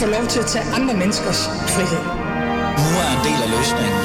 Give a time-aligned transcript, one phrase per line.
[0.00, 1.40] få lov til at tage andre menneskers
[1.74, 2.04] frihed.
[2.82, 4.04] Nu er en del af løsningen.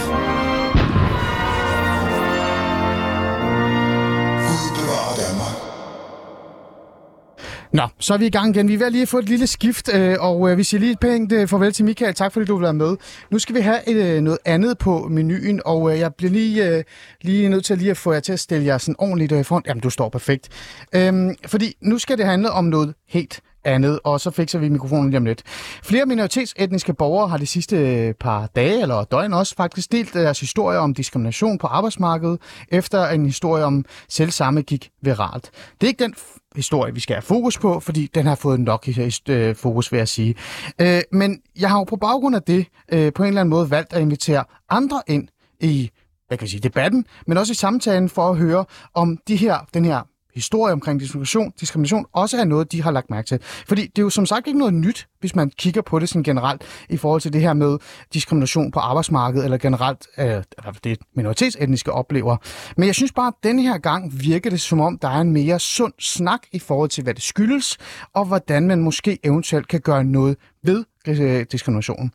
[7.74, 8.68] Nå, så er vi i gang igen.
[8.68, 10.92] Vi er ved at lige få et lille skift, øh, og øh, vi siger lige
[10.92, 12.14] et pænt øh, farvel til Michael.
[12.14, 12.98] Tak fordi du vil være med.
[13.32, 16.84] Nu skal vi have et, noget andet på menuen, og jeg bliver lige,
[17.22, 19.64] lige nødt til lige at få jer til at stille jer sådan ordentligt øh, foran.
[19.68, 20.50] Jamen, du står perfekt.
[20.96, 25.10] Øhm, fordi nu skal det handle om noget helt andet, og så fikser vi mikrofonen
[25.10, 25.44] lige om lidt.
[25.84, 30.40] Flere minoritetsetniske borgere har de sidste øh, par dage, eller døgn også, faktisk delt deres
[30.40, 35.52] historie om diskrimination på arbejdsmarkedet, efter en historie om selv samme gik viralt.
[35.82, 38.60] Det er ikke den f- historie, vi skal have fokus på, fordi den har fået
[38.60, 38.88] nok
[39.30, 40.36] øh, fokus, vil jeg sige.
[40.82, 43.72] Øh, men jeg har jo på baggrund af det øh, på en eller anden måde
[43.72, 45.28] valgt at invitere andre ind
[45.60, 45.90] i
[46.28, 49.58] hvad kan jeg sige, debatten, men også i samtalen for at høre om de her,
[49.74, 50.02] den her
[50.36, 53.40] historie omkring diskrimination, diskrimination også er noget, de har lagt mærke til.
[53.42, 56.24] Fordi det er jo som sagt ikke noget nyt, hvis man kigger på det sådan
[56.24, 57.78] generelt i forhold til det her med
[58.14, 60.44] diskrimination på arbejdsmarkedet, eller generelt øh,
[60.84, 62.38] det minoritetsetniske oplever.
[62.78, 65.32] Men jeg synes bare, at denne her gang virker det som om, der er en
[65.32, 67.78] mere sund snak i forhold til, hvad det skyldes,
[68.14, 72.12] og hvordan man måske eventuelt kan gøre noget ved øh, diskriminationen.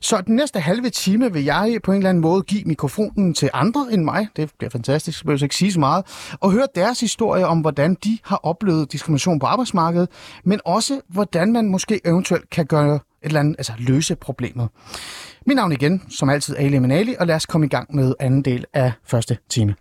[0.00, 3.50] Så den næste halve time vil jeg på en eller anden måde give mikrofonen til
[3.52, 4.28] andre end mig.
[4.36, 6.04] Det bliver fantastisk, så behøver ikke sige så meget.
[6.40, 10.08] Og høre deres historie om, hvordan de har oplevet diskrimination på arbejdsmarkedet,
[10.44, 14.68] men også hvordan man måske eventuelt kan gøre et eller andet, altså løse problemet.
[15.46, 18.42] Mit navn igen, som altid, Ali Manali, og lad os komme i gang med anden
[18.42, 19.74] del af første time.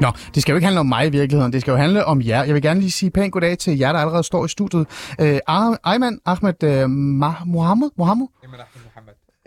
[0.00, 2.22] Nå, det skal jo ikke handle om mig i virkeligheden, det skal jo handle om
[2.22, 2.42] jer.
[2.44, 4.86] Jeg vil gerne lige sige pænt goddag til jer, der allerede står i studiet.
[5.20, 5.38] Øh,
[5.84, 7.90] Ayman Ahmed øh, Ma- Mohammed?
[7.98, 8.26] Mohammed?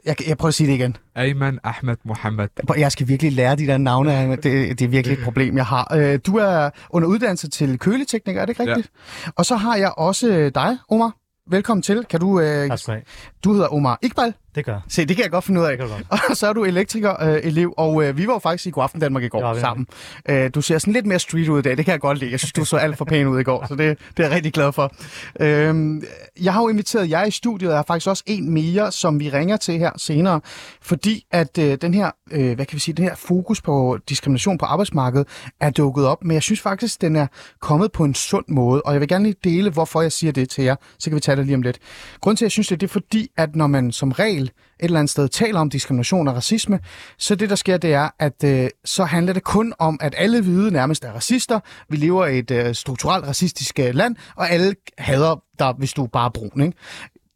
[0.05, 0.97] Jeg, jeg prøver at sige det igen.
[1.15, 2.47] Ayman Ahmed Mohammed.
[2.77, 4.13] Jeg skal virkelig lære de der navne.
[4.17, 4.37] Ayman.
[4.37, 5.93] Det, det er virkelig et problem, jeg har.
[5.95, 8.91] Øh, Du er under uddannelse til køletekniker, er det ikke rigtigt?
[9.25, 9.31] Ja.
[9.35, 11.11] Og så har jeg også øh, dig, Omar.
[11.49, 12.05] Velkommen til.
[12.09, 13.03] Kan du, øh, Tak skal du have.
[13.43, 14.33] du hedder Omar Iqbal.
[14.55, 14.79] Det gør.
[14.87, 15.77] Se, det kan jeg godt finde ud af.
[15.77, 16.21] Det godt.
[16.29, 19.23] Og så er du elektriker-elev, øh, og øh, vi var jo faktisk i Godaften Danmark
[19.23, 19.59] i går vi.
[19.59, 19.87] sammen.
[20.29, 22.31] Øh, du ser sådan lidt mere street ud i dag, det kan jeg godt lide.
[22.31, 24.35] Jeg synes, du så alt for pæn ud i går, så det, det er jeg
[24.35, 24.93] rigtig glad for.
[25.39, 26.01] Øh,
[26.41, 29.19] jeg har jo inviteret jer i studiet, og jeg har faktisk også en mere, som
[29.19, 30.41] vi ringer til her senere,
[30.81, 34.57] fordi at øh, den her, øh, hvad kan vi sige, den her fokus på diskrimination
[34.57, 35.27] på arbejdsmarkedet
[35.59, 37.27] er dukket op, men jeg synes faktisk, den er
[37.59, 40.49] kommet på en sund måde, og jeg vil gerne lige dele, hvorfor jeg siger det
[40.49, 41.79] til jer, så kan vi tage det lige om lidt.
[42.21, 44.51] Grunden til, at jeg synes det, det er fordi, at når man som regel et
[44.79, 46.79] eller andet sted taler om diskrimination og racisme,
[47.17, 50.41] så det, der sker, det er, at øh, så handler det kun om, at alle
[50.41, 51.59] hvide nærmest er racister.
[51.89, 56.03] Vi lever i et øh, strukturelt racistisk øh, land, og alle hader dig, hvis du
[56.03, 56.61] er bare brun.
[56.61, 56.77] Ikke?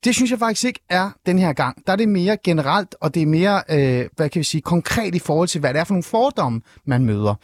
[0.06, 1.88] Det synes jeg faktisk ikke er den her gang.
[1.88, 5.16] Der er det mere generelt, og det er mere, øh, hvad kan vi sige, konkret
[5.16, 7.36] i forhold til, hvad det er for nogle fordomme, man møder.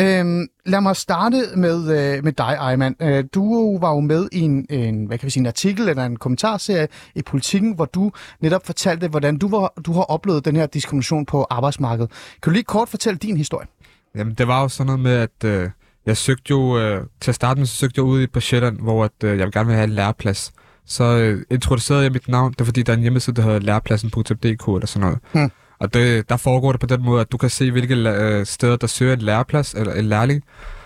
[0.00, 2.96] Øhm, lad mig starte med, øh, med dig, Ejman.
[3.00, 6.06] Øh, du var jo med i en, en, hvad kan vi sige, en artikel eller
[6.06, 10.56] en kommentarserie i Politiken, hvor du netop fortalte, hvordan du, var, du har oplevet den
[10.56, 12.10] her diskrimination på arbejdsmarkedet.
[12.42, 13.66] Kan du lige kort fortælle din historie?
[14.14, 15.70] Jamen, det var jo sådan noget med, at øh,
[16.06, 18.80] jeg søgte jo, øh, til at starte med, så søgte jeg ud i på Sjælland,
[18.80, 20.52] hvor at, øh, jeg gerne ville have en læreplads.
[20.90, 23.58] Så øh, introducerede jeg mit navn, det er fordi, der er en hjemmeside, der hedder
[23.58, 25.18] lærepladsen.dk eller sådan noget.
[25.32, 25.50] Hmm.
[25.80, 28.76] Og det, der foregår det på den måde, at du kan se, hvilke øh, steder,
[28.76, 30.42] der søger en læreplads eller en lærling.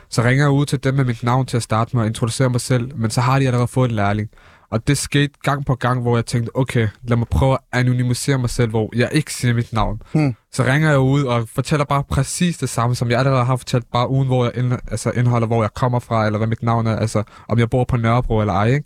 [0.09, 2.51] Så ringer jeg ud til dem med mit navn til at starte med og introducere
[2.51, 4.29] mig selv, men så har de allerede fået en lærling.
[4.71, 8.39] Og det skete gang på gang, hvor jeg tænkte, okay, lad mig prøve at anonymisere
[8.39, 10.03] mig selv, hvor jeg ikke siger mit navn.
[10.13, 10.35] Hmm.
[10.53, 13.85] Så ringer jeg ud og fortæller bare præcis det samme, som jeg allerede har fortalt,
[13.93, 16.87] bare uden hvor jeg ind, altså indholder, hvor jeg kommer fra, eller hvad mit navn
[16.87, 18.85] er, altså om jeg bor på Nørrebro eller ej, ikke?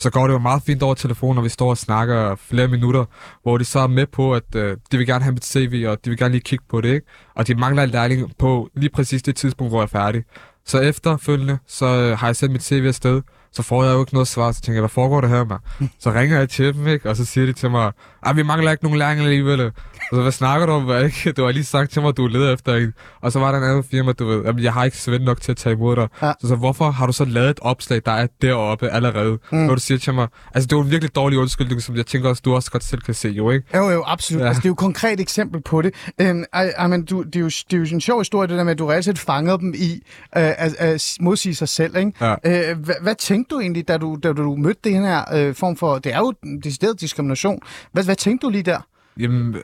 [0.00, 3.04] Så går det jo meget fint over telefonen, når vi står og snakker flere minutter,
[3.42, 6.04] hvor de så er med på, at øh, de vil gerne have mit CV, og
[6.04, 7.06] de vil gerne lige kigge på det, ikke?
[7.34, 10.24] Og de mangler en lærling på lige præcis det tidspunkt, hvor jeg er færdig.
[10.66, 14.12] Så efterfølgende, så øh, har jeg sendt mit CV afsted, så får jeg jo ikke
[14.12, 15.56] noget svar, så tænker jeg, hvad foregår det her, med?
[15.98, 17.08] Så ringer jeg til dem, ikke?
[17.08, 17.92] Og så siger de til mig,
[18.26, 19.60] at vi mangler ikke nogen lærling alligevel.
[19.60, 19.72] Og
[20.12, 21.32] så, hvad snakker du om, hvad, ikke?
[21.36, 22.94] Du har lige sagt til mig, at du leder efter en.
[23.20, 25.40] Og så var der en anden firma, du ved, jamen, jeg har ikke svend nok
[25.40, 26.08] til at tage imod dig.
[26.22, 26.32] Ja.
[26.40, 29.38] Så, så hvorfor har du så lavet et opslag, der er deroppe allerede?
[29.52, 29.58] Mm.
[29.58, 32.06] Når du siger til mig, altså det er jo en virkelig dårlig undskyldning, som jeg
[32.06, 33.78] tænker også, du også godt selv kan se, jo, ikke?
[33.78, 34.42] Jo, jo, absolut.
[34.42, 34.48] Ja.
[34.48, 35.94] Altså, det er jo et konkret eksempel på det.
[36.20, 38.58] Øhm, ej, ej, men du, det, er jo, det er jo en sjov historie, det
[38.58, 39.92] der med, at du reelt set fangede dem i
[40.36, 41.96] øh, at, at modsige sig selv.
[41.96, 42.12] Ikke?
[42.20, 42.34] Ja.
[42.70, 45.76] Øh, hvad, hvad tænkte du egentlig, da du, da du mødte den her øh, form
[45.76, 45.98] for...
[45.98, 47.60] Det er jo en decideret diskrimination.
[47.92, 48.80] Hvad, hvad tænkte du lige der?
[49.18, 49.56] Jamen,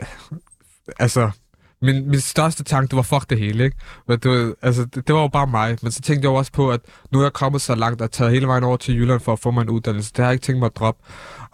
[0.98, 1.30] altså,
[1.82, 3.76] min, min største tanke, det var fuck det hele, ikke?
[4.08, 5.78] Men det, altså, det, det var jo bare mig.
[5.82, 6.80] Men så tænkte jeg jo også på, at
[7.12, 9.38] nu er jeg kommet så langt og taget hele vejen over til Jylland for at
[9.38, 10.12] få mig en uddannelse.
[10.12, 11.02] Det har jeg ikke tænkt mig at droppe.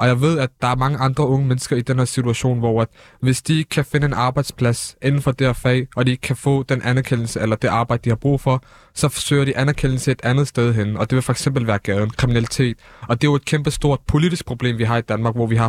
[0.02, 2.82] Og jeg ved, at der er mange andre unge mennesker i den her situation, hvor
[2.82, 2.88] at
[3.20, 6.20] hvis de ikke kan finde en arbejdsplads inden for det her fag, og de ikke
[6.20, 8.62] kan få den anerkendelse eller det arbejde, de har brug for,
[8.94, 10.96] så søger de anerkendelse et andet sted hen.
[10.96, 12.76] Og det vil for eksempel være gaden, kriminalitet.
[13.08, 15.56] Og det er jo et kæmpe stort politisk problem, vi har i Danmark, hvor vi
[15.56, 15.68] har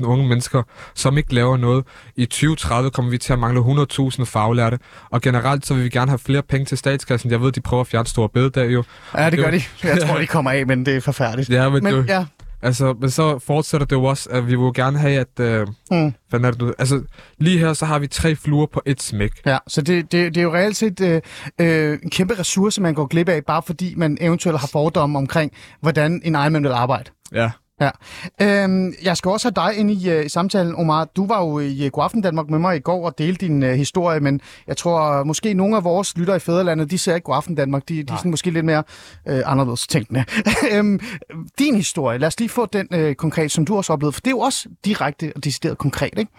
[0.00, 0.62] 45.000 unge mennesker,
[0.94, 1.84] som ikke laver noget.
[2.16, 4.78] I 2030 kommer vi til at mangle 100.000 faglærte.
[5.10, 7.30] Og generelt så vil vi gerne have flere penge til statskassen.
[7.30, 8.84] Jeg ved, de prøver at fjerne store bededag jo.
[9.16, 9.50] Ja, det gør Jo.
[9.52, 9.62] de.
[9.88, 11.50] Jeg tror, de kommer af, men det er forfærdeligt.
[11.54, 12.24] Ja, men, Men det, ja,
[12.64, 15.40] Altså, men så fortsætter det jo også, at vi vil gerne have, at...
[15.40, 16.14] Øh, Mm.
[16.30, 16.72] Hvad er det, du...
[16.78, 17.02] Altså,
[17.38, 19.30] lige her, så har vi tre fluer på et smæk.
[19.46, 19.58] ja.
[19.68, 21.20] så det, det, det er jo reelt set øh,
[21.60, 25.52] øh, en kæmpe ressource, man går glip af, bare fordi man eventuelt har fordomme omkring,
[25.80, 27.10] hvordan en egen vil arbejde.
[27.32, 27.50] Ja.
[27.80, 27.90] Ja.
[28.42, 31.04] Øhm, jeg skal også have dig ind i, øh, i samtalen, Omar.
[31.04, 33.74] Du var jo i øh, Godaften Danmark med mig i går og delte din øh,
[33.74, 37.24] historie, men jeg tror øh, måske nogle af vores lyttere i Fæderlandet, de ser ikke
[37.24, 37.88] Godaften Danmark.
[37.88, 38.82] De, de er sådan måske lidt mere
[39.28, 40.24] øh, anderledes tænkende.
[40.72, 41.00] øhm,
[41.58, 44.20] din historie, lad os lige få den øh, konkret, som du også har oplevet, for
[44.20, 46.32] det er jo også direkte og decideret konkret, ikke?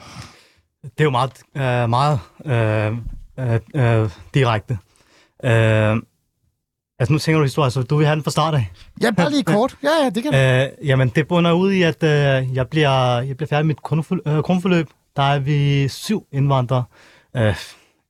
[0.83, 2.97] Det er jo meget, øh, meget øh,
[3.39, 4.77] øh, øh, direkte.
[5.43, 5.97] Øh,
[6.99, 8.71] altså nu tænker du historie, så du vil have den fra start af.
[9.01, 9.77] Ja, bare lige kort.
[9.83, 10.33] Ja, ja, det kan
[10.81, 13.81] Øh, jamen, det bunder ud i, at øh, jeg, bliver, jeg bliver færdig med mit
[13.83, 14.27] grundforløb.
[14.27, 14.89] Øh, grundforløb.
[15.15, 16.83] Der er vi syv indvandrere.
[17.35, 17.55] Øh,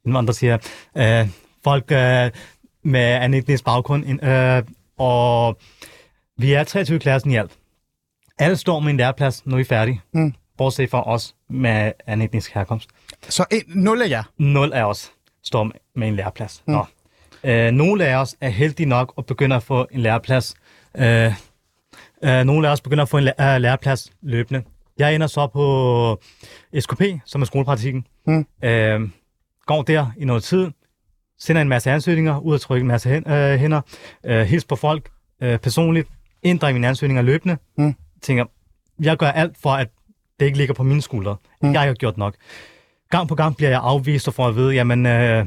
[0.06, 0.58] indvandrere, siger.
[0.98, 1.30] Øh,
[1.64, 2.32] folk øh,
[2.84, 4.24] med anden etnisk baggrund.
[4.24, 4.64] Øh,
[4.98, 5.58] og
[6.38, 7.52] vi er 23 i klassen i alt.
[8.40, 10.02] Alle står med en læreplads, når vi er færdige.
[10.14, 10.34] Mm.
[10.58, 12.90] Bortset fra os med anden etnisk herkomst.
[13.30, 14.24] Så en, nul af jer.
[14.38, 15.12] Nul af os
[15.44, 16.64] står med en læreplads.
[16.68, 16.74] Mm.
[16.74, 16.86] Nå.
[17.46, 20.56] Øh, nogle af os er heldige nok og begynder at få en læreplads.
[20.98, 21.34] Øh,
[22.24, 24.64] øh, nogle af os begynder at få en læ- øh, læreplads løbende.
[24.98, 26.20] Jeg ender så på
[26.80, 28.08] SKP, som er skolepraktikken.
[28.28, 28.46] Mm.
[28.64, 29.10] Øh,
[29.66, 30.72] går der i noget tid,
[31.40, 33.82] sender en masse ansøgninger, ud og trykke en masse hen, øh, hænder,
[34.26, 35.10] øh, hils på folk
[35.44, 36.08] øh, personligt,
[36.44, 37.58] ændrer mine ansøgninger løbende.
[37.78, 37.96] Mm.
[38.22, 38.46] Tænker,
[39.02, 39.88] jeg gør alt for, at
[40.40, 41.36] det ikke ligger på mine skuldre.
[41.62, 41.74] Mm.
[41.74, 42.36] Jeg har gjort nok.
[43.10, 45.46] Gang på gang bliver jeg afvist og får at vide, jamen, øh,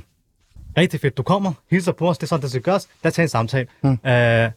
[0.79, 3.15] rigtig fedt, du kommer, hilser på os, det er sådan, det skal gøres, lad os
[3.15, 3.67] tage en samtale.
[3.83, 3.99] Mm.
[4.07, 4.51] Øh,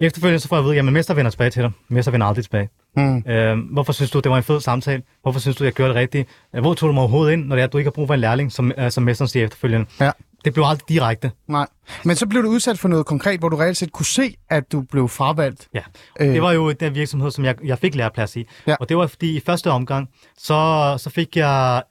[0.00, 2.44] efterfølgende så får jeg at vide, jamen, mester vender tilbage til dig, mester vender aldrig
[2.44, 2.68] tilbage.
[2.96, 3.18] Mm.
[3.28, 5.02] Øh, hvorfor synes du, det var en fed samtale?
[5.22, 6.28] Hvorfor synes du, jeg gjorde det rigtigt?
[6.54, 8.06] Øh, Hvor tog du mig overhovedet ind, når det er, at du ikke har brug
[8.06, 9.86] for en lærling, som, øh, som mesteren siger efterfølgende?
[10.00, 10.10] Ja.
[10.44, 11.30] Det blev aldrig direkte.
[11.48, 11.66] Nej.
[12.04, 14.72] Men så blev du udsat for noget konkret, hvor du reelt set kunne se, at
[14.72, 15.68] du blev fravalgt.
[15.74, 15.80] Ja,
[16.20, 16.28] Øh.
[16.28, 18.46] det var jo den virksomhed, som jeg, jeg fik læreplads i.
[18.66, 18.74] Ja.
[18.80, 20.08] Og det var fordi i første omgang,
[20.38, 21.82] så, så fik jeg,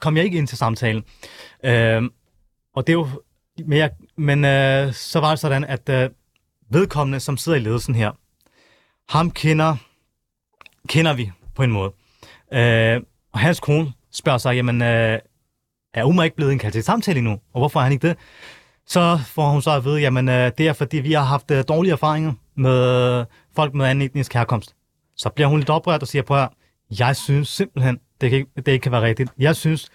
[0.00, 1.02] kom jeg ikke ind til samtalen.
[1.64, 2.10] Øhm,
[2.78, 3.08] og det er jo,
[3.66, 6.10] men, jeg, men øh, så var det sådan, at øh,
[6.70, 8.10] vedkommende, som sidder i ledelsen her,
[9.12, 9.76] ham kender,
[10.88, 11.92] kender vi på en måde.
[12.52, 13.00] Øh,
[13.32, 15.18] og hans kone spørger sig, jamen, øh,
[15.94, 17.32] er Umar ikke blevet indkaldt til samtale endnu?
[17.32, 18.16] Og hvorfor er han ikke det?
[18.86, 21.64] Så får hun så at vide, jamen øh, det er fordi, vi har haft øh,
[21.68, 23.26] dårlige erfaringer med øh,
[23.56, 24.74] folk med anden etnisk herkomst.
[25.16, 26.48] Så bliver hun lidt oprørt og siger, prøv at
[26.98, 29.30] jeg synes simpelthen, det, kan, ikke- det ikke kan være rigtigt.
[29.38, 29.88] Jeg synes,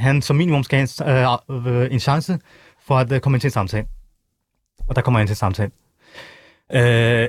[0.00, 2.38] han som minimum skal have en, øh, en chance
[2.86, 3.86] for at øh, komme ind til en samtale.
[4.88, 5.70] Og der kommer ind til en samtale.
[6.72, 7.28] Øh,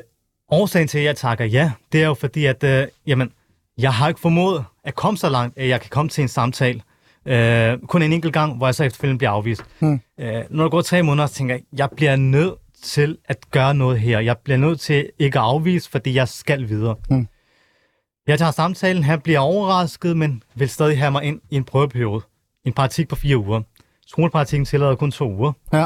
[0.50, 3.32] årsagen til, at jeg takker ja, det er jo fordi, at øh, jamen,
[3.78, 6.82] jeg har ikke formået at komme så langt, at jeg kan komme til en samtale.
[7.26, 9.64] Øh, kun en enkelt gang, hvor jeg så efterfølgende bliver afvist.
[9.80, 10.02] Hmm.
[10.20, 12.54] Øh, når der går tre måneder, så tænker jeg, jeg bliver nødt
[12.84, 14.20] til at gøre noget her.
[14.20, 16.96] Jeg bliver nødt til ikke at afvise, fordi jeg skal videre.
[17.10, 17.28] Hmm.
[18.28, 22.22] Jeg tager samtalen, han bliver overrasket, men vil stadig have mig ind i en prøveperiode.
[22.66, 23.62] En praktik på fire uger.
[24.08, 25.86] Skolepraktikken tillader kun to uger, Ja.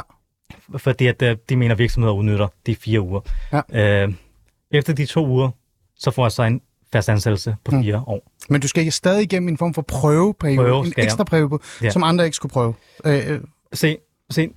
[0.77, 3.21] fordi at, øh, de mener, at virksomheder udnytter de fire uger.
[3.73, 4.03] Ja.
[4.03, 4.13] Øh,
[4.71, 5.49] efter de to uger,
[5.95, 6.61] så får jeg så en
[6.93, 7.83] fast ansættelse på Hmm.
[7.83, 8.31] fire år.
[8.49, 11.05] Men du skal stadig igennem en form for prøveperiode, Prøve en skal jeg.
[11.05, 11.89] ekstra prøve, Ja.
[11.89, 12.73] som andre ikke skulle prøve.
[13.05, 13.41] Øh, øh,
[13.73, 13.97] Se,
[14.29, 14.49] se,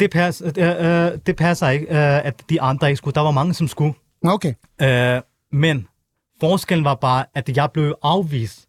[0.00, 3.14] det, pas, øh, øh, det passer ikke, øh, at de andre ikke skulle.
[3.14, 3.94] Der var mange, som skulle.
[4.24, 4.54] okay.
[4.82, 5.20] Øh,
[5.52, 5.88] men
[6.40, 8.68] forskellen var bare, at jeg blev afvist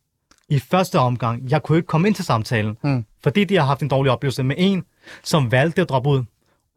[0.50, 1.50] i første omgang.
[1.52, 3.06] Jeg kunne ikke komme ind til samtalen, Mm.
[3.24, 4.84] fordi de har haft en dårlig oplevelse med en,
[5.24, 6.24] som valgte at droppe ud.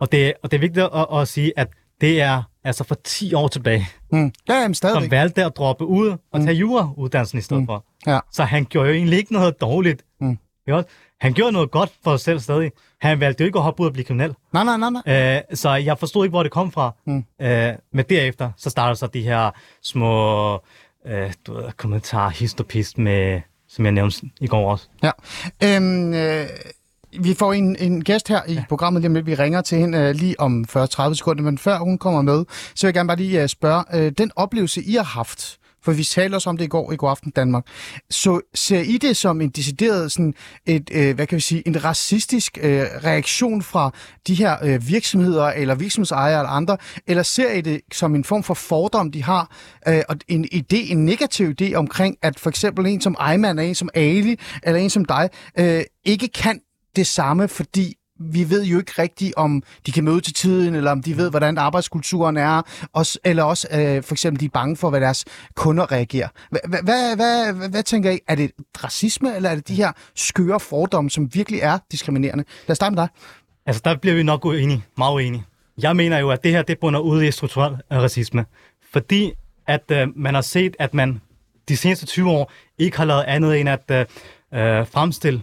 [0.01, 1.69] Og det, og det er vigtigt at, at sige, at
[2.01, 4.33] det er altså for 10 år tilbage, Mm.
[4.49, 7.67] Ja, jamen som valgte at droppe ud og tage jurauddannelsen i stedet Mm.
[7.67, 7.85] for.
[8.07, 8.19] Ja.
[8.33, 10.03] Så han gjorde jo egentlig ikke noget dårligt.
[10.21, 10.39] Mm.
[10.69, 10.85] Ikke?
[11.21, 12.71] Han gjorde noget godt for sig selv stadig.
[13.01, 14.35] Han valgte jo ikke at hoppe ud og blive kriminel.
[14.53, 15.37] Nej, nej, nej, nej.
[15.37, 16.95] Øh, så jeg forstod ikke, hvor det kom fra.
[17.07, 17.25] Mm.
[17.43, 19.51] Øh, men derefter, så starter så de her
[19.83, 20.53] små
[21.07, 24.89] øh, du ved, kommentarer, hist og pist, med, som jeg nævnte i går også.
[25.03, 25.11] Ja.
[25.65, 26.47] Øhm, øh,
[27.21, 29.27] vi får en, en gæst her i programmet lige om lidt.
[29.27, 32.87] Vi ringer til hende øh, lige om 40-30 sekunder, men før hun kommer med, så
[32.87, 36.05] vil jeg gerne bare lige øh, spørge, øh, den oplevelse, I har haft for vi
[36.05, 37.67] talte også om det i går i God Aften Danmark.
[38.11, 40.35] Så ser I det som en decideret, sådan
[40.67, 43.91] et, øh, hvad kan vi sige, en racistisk øh, reaktion fra
[44.27, 48.43] de her øh, virksomheder, eller virksomhedsejere eller andre, eller ser I det som en form
[48.43, 49.57] for fordom, de har,
[49.89, 53.69] øh, og en idé, en negativ idé omkring, at for eksempel en som Ejman, eller
[53.69, 56.61] en som Ali, eller en som dig, øh, ikke kan
[56.97, 60.91] det samme, fordi vi ved jo ikke rigtigt, om de kan møde til tiden, eller
[60.91, 62.63] om de ved, hvordan arbejdskulturen er,
[62.93, 65.25] også, eller også øh, for eksempel, de er bange for, hvad deres
[65.55, 66.29] kunder reagerer.
[66.51, 66.85] Hvad,
[67.17, 68.19] hvad, hvad, tænker I?
[68.29, 68.51] Er det
[68.85, 72.45] racisme, eller er det de her skøre fordomme, som virkelig er diskriminerende?
[72.67, 73.09] Lad os starte med dig.
[73.67, 74.85] Altså, der bliver vi nok uenige.
[74.99, 75.45] Meget uenige.
[75.79, 78.45] Jeg mener jo, at det her, det bunder ud i strukturel øh, racisme.
[78.93, 79.33] Fordi
[79.67, 81.21] at øh, man har set, at man
[81.69, 85.43] de seneste 20 år ikke har lavet andet end at øh, øh fremstille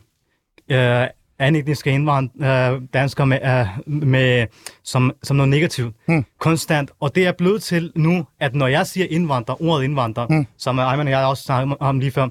[0.71, 1.07] øh,
[1.39, 4.47] anetniske indvandrere, øh, danskere med, øh, med,
[4.83, 5.95] som, som noget negativt.
[6.07, 6.25] Hmm.
[6.39, 6.91] Konstant.
[6.99, 10.47] Og det er blevet til nu, at når jeg siger indvandrer, ordet indvandrer, Hmm.
[10.57, 12.27] som Ayman og jeg også snakkede om lige før,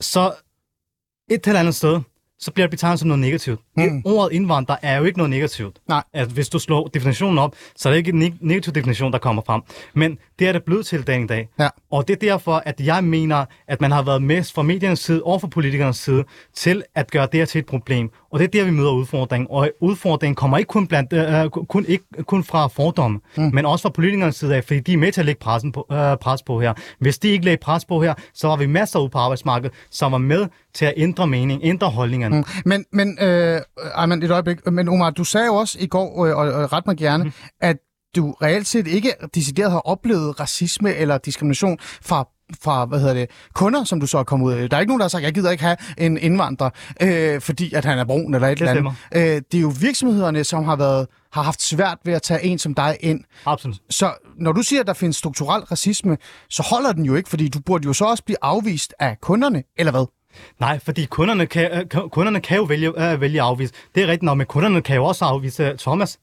[0.00, 0.32] så
[1.30, 2.00] et eller andet sted,
[2.40, 3.60] så bliver det betegnet som noget negativt.
[3.76, 4.02] Mm.
[4.04, 5.76] Ordet indvandrer er jo ikke noget negativt.
[5.88, 6.02] Nej.
[6.14, 9.18] At hvis du slår definitionen op, så er det ikke en neg- negativ definition, der
[9.18, 9.62] kommer frem.
[9.94, 11.48] Men det er det blevet til dagen i dag.
[11.60, 11.68] Ja.
[11.90, 15.22] Og det er derfor, at jeg mener, at man har været med fra mediernes side
[15.22, 18.10] og fra politikernes side til at gøre det her til et problem.
[18.32, 19.46] Og det er der, vi møder udfordringen.
[19.50, 23.50] Og udfordringen kommer ikke kun, blandt, øh, kun, ikke kun fra fordomme, mm.
[23.52, 25.86] men også fra politikernes side af, fordi de er med til at lægge pressen på,
[25.92, 26.74] øh, pres på her.
[26.98, 30.12] Hvis de ikke lægger pres på her, så var vi masser ude på arbejdsmarkedet, som
[30.12, 30.46] var med
[30.78, 32.36] til at ændre mening, ændre holdningerne.
[32.36, 32.44] Mm.
[32.64, 33.60] Men, men øh,
[33.94, 34.66] Ayman, et øjeblik.
[34.66, 37.32] Men Omar, du sagde jo også i går, øh, og, og ret mig gerne, mm.
[37.60, 37.76] at
[38.16, 42.28] du reelt set ikke decideret har oplevet racisme eller diskrimination fra
[42.62, 44.70] fra, hvad hedder det, kunder, som du så er kommet ud af.
[44.70, 46.70] Der er ikke nogen, der har sagt, jeg gider ikke have en indvandrer,
[47.02, 49.36] øh, fordi at han er brun eller et Det eller andet.
[49.36, 52.58] Øh, det er jo virksomhederne, som har været har haft svært ved at tage en
[52.58, 53.20] som dig ind.
[53.46, 53.76] Absolut.
[53.90, 56.16] Så når du siger, at der findes strukturel racisme,
[56.50, 59.62] så holder den jo ikke, fordi du burde jo så også blive afvist af kunderne,
[59.78, 60.06] eller hvad?
[60.60, 63.72] Nej, fordi kunderne kan, øh, ku- kunderne kan jo vælge, øh, vælge afvise.
[63.94, 66.18] Det er rigtigt nok, men kunderne kan jo også afvise øh, Thomas.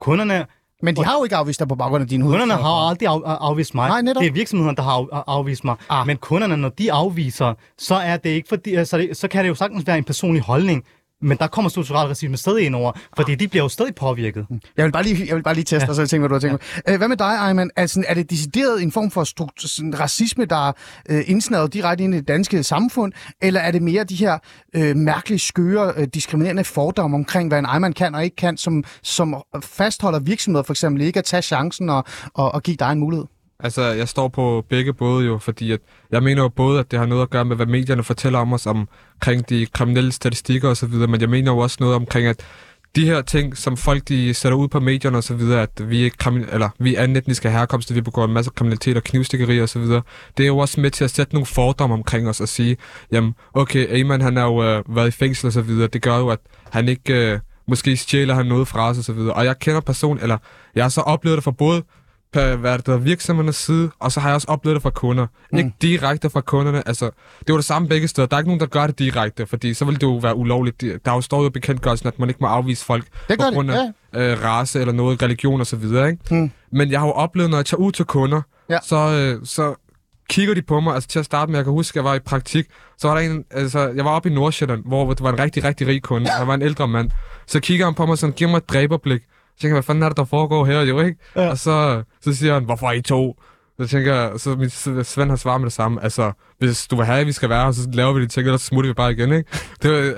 [0.00, 0.46] Kunderne,
[0.82, 2.32] Men de har jo ikke afvist dig på baggrund af din hud.
[2.32, 3.88] kunderne har aldrig af, afvist mig.
[3.88, 4.20] Nej, netop.
[4.20, 5.76] Det er virksomheden, der har af, afvist mig.
[5.88, 6.00] Ah.
[6.00, 6.06] Ah.
[6.06, 9.44] Men kunderne, når de afviser, så er det ikke fordi, øh, så, det, så kan
[9.44, 10.84] det jo sagtens være en personlig holdning.
[11.22, 14.46] Men der kommer strukturel racisme stadig ind over, fordi de bliver jo stadig påvirket.
[14.76, 15.88] Jeg vil bare lige, jeg vil bare lige teste, ja.
[15.88, 16.96] og så tænke, hvad du har tænkt ja.
[16.96, 17.70] Hvad med dig, Ayman?
[17.76, 19.24] Altså, er det decideret en form for
[19.66, 20.72] sådan, racisme, der er
[21.08, 24.38] øh, indsnæret direkte ind i det danske samfund, eller er det mere de her
[24.74, 28.84] øh, mærkelige, skøre, øh, diskriminerende fordomme omkring, hvad en Ayman kan og ikke kan, som,
[29.02, 32.98] som fastholder virksomheder for eksempel ikke at tage chancen og, og, og give dig en
[32.98, 33.24] mulighed?
[33.60, 35.80] Altså, jeg står på begge både jo, fordi at
[36.12, 38.52] jeg mener jo både, at det har noget at gøre med, hvad medierne fortæller om
[38.52, 42.40] os omkring de kriminelle statistikker osv., men jeg mener jo også noget omkring, at
[42.96, 46.06] de her ting, som folk de sætter ud på medierne og så videre, at vi
[46.06, 49.60] er, krimin- eller, vi er anden etniske herkomst, vi begår en masse kriminalitet og knivstikkeri
[49.60, 50.02] og så videre,
[50.36, 52.76] det er jo også med til at sætte nogle fordomme omkring os og sige,
[53.12, 56.18] jamen, okay, Ayman han har jo øh, været i fængsel og så videre, det gør
[56.18, 57.38] jo, at han ikke, øh,
[57.68, 60.38] måske stjæler han noget fra os og så videre, og jeg kender person, eller
[60.74, 61.82] jeg har så oplevet det fra både
[62.32, 64.90] på hvad det, der er virksomhedernes side, og så har jeg også oplevet det fra
[64.90, 65.26] kunder.
[65.52, 65.58] Mm.
[65.58, 66.88] Ikke direkte fra kunderne.
[66.88, 67.04] Altså,
[67.38, 68.26] det var det samme begge steder.
[68.28, 70.80] Der er ikke nogen, der gør det direkte, fordi så vil det jo være ulovligt.
[70.80, 73.70] Der er jo står jo bekendtgørelsen, at man ikke må afvise folk Det på grund
[73.70, 73.76] af
[74.14, 76.08] øh, race eller noget, religion og så videre.
[76.10, 76.34] Ikke?
[76.34, 76.50] Mm.
[76.72, 78.78] Men jeg har jo oplevet, når jeg tager ud til kunder, Ja.
[78.82, 79.74] så, øh, så
[80.30, 80.94] kigger de på mig.
[80.94, 82.66] Altså til at starte med, jeg kan huske, at jeg var i praktik,
[82.98, 85.64] så var der en, altså jeg var oppe i Nordsjælland, hvor det var en rigtig,
[85.64, 86.28] rigtig rig kunde.
[86.30, 87.10] Han var en ældre mand.
[87.46, 89.22] Så kigger han på mig sådan, giver mig et dræberblik.
[89.62, 91.18] Jeg, hvad fanden er det, der foregår her, jo ikke?
[91.36, 91.48] Ja.
[91.50, 93.40] Og så, så siger han, hvorfor er I to?
[93.80, 94.70] Så tænker jeg, så min
[95.04, 96.02] Svend har svaret med det samme.
[96.02, 98.46] Altså, hvis du vil have, at vi skal være her, så laver vi de ting,
[98.46, 99.50] så smutter vi bare igen, ikke?
[99.82, 100.14] Det,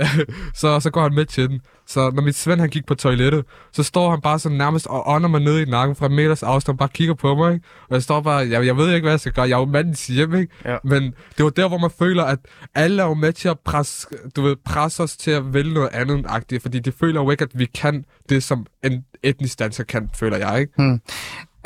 [0.54, 1.60] så, så går han med til den.
[1.86, 5.08] Så når mit Svend han gik på toilettet, så står han bare sådan nærmest og
[5.08, 7.66] ånder mig ned i nakken fra meters afstand, bare kigger på mig, ikke?
[7.88, 9.48] Og jeg står bare, jeg, jeg ved ikke, hvad jeg skal gøre.
[9.48, 10.52] Jeg er jo mandens hjem, ikke?
[10.64, 10.76] Ja.
[10.84, 11.02] Men
[11.36, 12.38] det var der, hvor man føler, at
[12.74, 15.88] alle er jo med til at presse, du ved, presse os til at vælge noget
[15.92, 19.84] andet agtigt, fordi de føler jo ikke, at vi kan det, som en etnisk dansker
[19.84, 20.72] kan, føler jeg, ikke?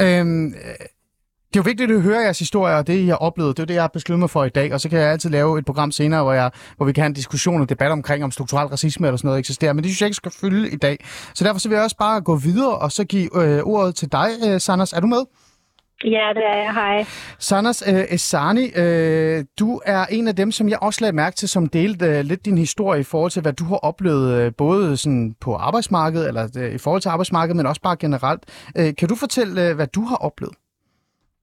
[0.01, 0.53] Øhm, øh,
[1.55, 3.57] det er jo vigtigt at høre jeres historier, og det, I har oplevet.
[3.57, 4.73] Det er jo det, jeg har besluttet mig for i dag.
[4.73, 7.07] Og så kan jeg altid lave et program senere, hvor, jeg, hvor vi kan have
[7.07, 9.73] en diskussion og debat omkring, om strukturel racisme eller sådan noget eksisterer.
[9.73, 10.97] Men det synes jeg ikke skal fylde i dag.
[11.35, 14.13] Så derfor så vil jeg også bare gå videre og så give øh, ordet til
[14.13, 14.93] dig, øh, Sanders.
[14.93, 15.25] Er du med?
[16.05, 16.75] Ja, det er jeg.
[16.75, 17.05] Hej.
[17.39, 21.49] Sanders øh, Esani, øh, du er en af dem, som jeg også lagde mærke til,
[21.49, 24.97] som delte øh, lidt din historie i forhold til, hvad du har oplevet, øh, både
[24.97, 28.43] sådan på arbejdsmarkedet, eller øh, i forhold til arbejdsmarkedet, men også bare generelt.
[28.79, 30.55] Øh, kan du fortælle, øh, hvad du har oplevet?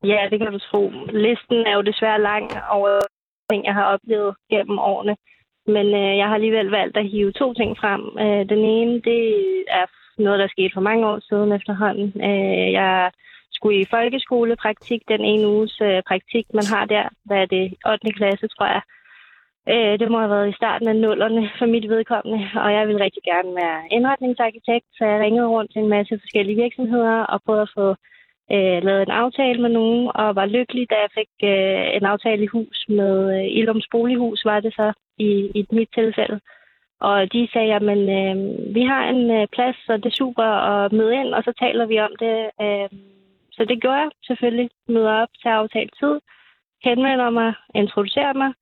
[0.04, 0.90] Ja, det kan du tro.
[1.14, 3.00] Listen er jo desværre lang over
[3.52, 5.16] ting, jeg har oplevet gennem årene.
[5.68, 8.02] Men øh, jeg har alligevel valgt at hive to ting frem.
[8.24, 9.22] Øh, den ene, det
[9.68, 9.86] er
[10.18, 12.08] noget, der skete for mange år siden efterhånden.
[12.30, 13.12] Øh, jeg
[13.52, 17.06] skulle i folkeskolepraktik, den ene uges øh, praktik, man har der.
[17.26, 17.74] Hvad er det?
[17.86, 18.14] 8.
[18.14, 18.82] klasse, tror jeg.
[19.74, 23.04] Øh, det må have været i starten af nullerne for mit vedkommende, og jeg ville
[23.04, 27.62] rigtig gerne være indretningsarkitekt, så jeg ringede rundt til en masse forskellige virksomheder og prøvede
[27.62, 27.96] at få
[28.52, 32.44] øh, lavet en aftale med nogen, og var lykkelig, da jeg fik øh, en aftale
[32.44, 36.40] i hus med øh, Ilums Bolighus, var det så i, i mit tilfælde.
[37.00, 38.36] Og de sagde, at øh,
[38.76, 41.86] vi har en øh, plads, så det er super at møde ind, og så taler
[41.86, 42.36] vi om det.
[42.62, 42.90] Øh,
[43.52, 44.70] så det gjorde jeg selvfølgelig.
[44.88, 46.20] Møder op til aftalt tid,
[46.84, 48.54] henvender mig, introducerer mig,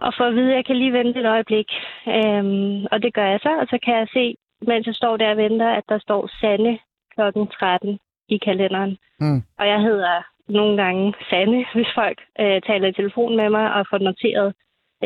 [0.00, 1.70] og får at vide, at jeg kan lige vente et øjeblik.
[2.06, 5.30] Øhm, og det gør jeg så, og så kan jeg se, mens jeg står der
[5.30, 6.78] og venter, at der står Sande
[7.14, 7.20] kl.
[7.58, 7.98] 13
[8.28, 8.98] i kalenderen.
[9.20, 9.42] Mm.
[9.58, 13.86] Og jeg hedder nogle gange Sande, hvis folk øh, taler i telefon med mig og
[13.90, 14.54] får noteret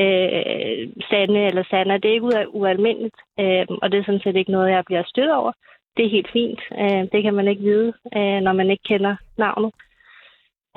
[0.03, 1.95] øh, Sande eller Sanna.
[1.97, 5.31] Det er ikke ualmindeligt, øh, og det er sådan set ikke noget, jeg bliver stødt
[5.31, 5.53] over.
[5.97, 6.61] Det er helt fint.
[6.81, 9.73] Øh, det kan man ikke vide, øh, når man ikke kender navnet.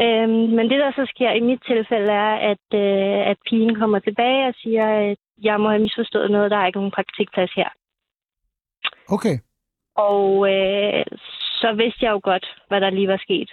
[0.02, 4.00] Øhm, men det, der så sker i mit tilfælde, er, at, øh, at pigen kommer
[4.00, 7.70] tilbage og siger, at jeg må have misforstået noget, der er ikke nogen praktikplads her.
[9.10, 9.36] Okay.
[9.96, 11.06] Og øh,
[11.66, 13.50] så vidste jeg jo godt, hvad der lige var sket.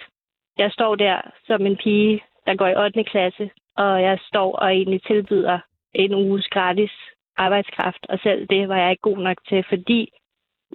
[0.57, 3.03] Jeg står der som en pige, der går i 8.
[3.03, 5.59] klasse, og jeg står og egentlig tilbyder
[5.93, 6.91] en uges gratis
[7.37, 10.11] arbejdskraft, og selv det var jeg ikke god nok til, fordi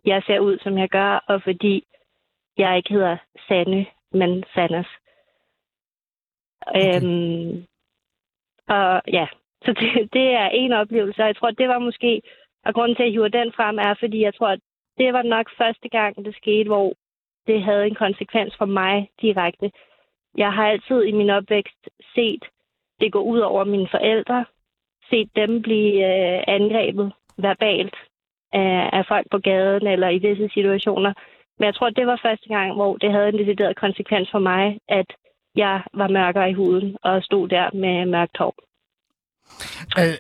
[0.05, 1.85] jeg ser ud, som jeg gør, og fordi
[2.57, 3.17] jeg ikke hedder
[3.49, 4.93] Sanne, men Sanders.
[6.67, 7.03] Okay.
[7.03, 7.65] Øhm,
[8.69, 9.27] og ja,
[9.65, 12.23] så det, det er en oplevelse, og jeg tror, det var måske,
[12.65, 14.61] og grunden til, at jeg hiver den frem, er, fordi jeg tror, at
[14.99, 16.95] det var nok første gang, det skete, hvor
[17.49, 19.71] det havde en konsekvens for mig direkte.
[20.37, 21.83] Jeg har altid i min opvækst
[22.15, 22.45] set
[23.01, 24.45] det gå ud over mine forældre,
[25.11, 27.97] set dem blive øh, angrebet verbalt
[28.53, 31.13] af, af folk på gaden eller i visse situationer.
[31.59, 34.79] Men jeg tror, det var første gang, hvor det havde en decideret konsekvens for mig,
[34.89, 35.07] at
[35.57, 38.55] jeg var mørkere i huden og stod der med mørkt hår.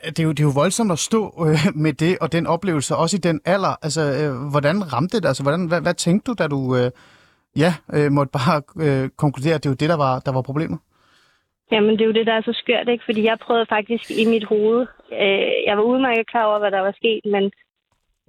[0.06, 2.97] Det er, jo, det er jo voldsomt at stå øh, med det og den oplevelse,
[2.97, 3.75] også i den alder.
[3.82, 5.28] Altså, øh, hvordan ramte det dig?
[5.28, 6.90] Altså, hvordan, hvad, hvad tænkte du, da du øh,
[7.62, 10.78] ja, øh, måtte bare øh, konkludere, at det var det, der var, der var problemet?
[11.72, 13.04] Jamen, det er jo det, der er så skørt, ikke?
[13.04, 14.86] Fordi jeg prøvede faktisk i mit hoved.
[15.23, 17.44] Øh, jeg var udmærket klar over, hvad der var sket, men,